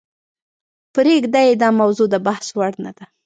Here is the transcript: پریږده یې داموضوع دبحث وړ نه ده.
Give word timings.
پریږده 0.93 1.41
یې 1.47 1.53
داموضوع 1.61 2.07
دبحث 2.13 2.47
وړ 2.57 2.71
نه 2.85 2.91
ده. 2.97 3.05